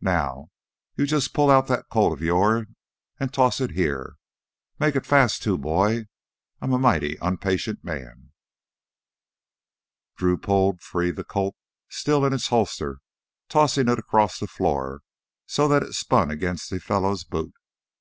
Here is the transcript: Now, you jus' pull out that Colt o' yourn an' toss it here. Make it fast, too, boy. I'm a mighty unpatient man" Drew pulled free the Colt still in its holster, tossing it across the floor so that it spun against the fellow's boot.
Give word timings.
Now, 0.00 0.52
you 0.94 1.06
jus' 1.06 1.26
pull 1.26 1.50
out 1.50 1.66
that 1.66 1.88
Colt 1.90 2.20
o' 2.20 2.22
yourn 2.24 2.76
an' 3.18 3.30
toss 3.30 3.60
it 3.60 3.72
here. 3.72 4.14
Make 4.78 4.94
it 4.94 5.04
fast, 5.04 5.42
too, 5.42 5.58
boy. 5.58 6.06
I'm 6.60 6.72
a 6.72 6.78
mighty 6.78 7.16
unpatient 7.20 7.82
man" 7.82 8.30
Drew 10.16 10.38
pulled 10.38 10.82
free 10.82 11.10
the 11.10 11.24
Colt 11.24 11.56
still 11.88 12.24
in 12.24 12.32
its 12.32 12.46
holster, 12.46 13.00
tossing 13.48 13.88
it 13.88 13.98
across 13.98 14.38
the 14.38 14.46
floor 14.46 15.00
so 15.46 15.66
that 15.66 15.82
it 15.82 15.94
spun 15.94 16.30
against 16.30 16.70
the 16.70 16.78
fellow's 16.78 17.24
boot. 17.24 17.52